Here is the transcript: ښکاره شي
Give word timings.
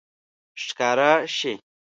ښکاره 0.63 1.11
شي 1.37 1.53